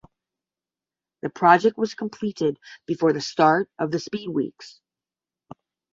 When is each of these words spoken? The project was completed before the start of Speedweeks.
The 1.21 1.29
project 1.29 1.77
was 1.77 1.93
completed 1.93 2.57
before 2.87 3.13
the 3.13 3.21
start 3.21 3.69
of 3.77 3.91
Speedweeks. 3.91 4.79